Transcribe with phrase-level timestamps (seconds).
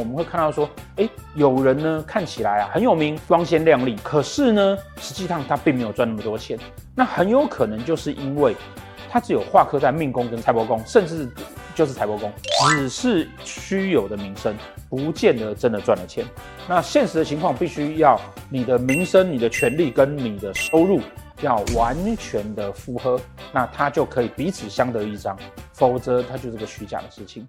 [0.00, 6.58] 我们会看到说，哎，有人呢看起来啊很有名，光鲜亮丽，可是呢，实际上他并没有赚那么多钱，
[6.94, 8.56] 那很有可能就是因为
[9.10, 11.28] 他只有化科在命宫跟财帛宫，甚至
[11.74, 12.32] 就是财帛宫。
[12.70, 14.56] 只是虚有的名声
[14.88, 16.24] 不见得真的赚了钱，
[16.66, 21.00] 那现实的情况必须要你的名声，你的权利跟你的收入
[21.42, 23.20] 要完全的符合，
[23.52, 25.36] 那他就可以彼此相得益彰，
[25.74, 27.46] 否则他就是个虚假的事情。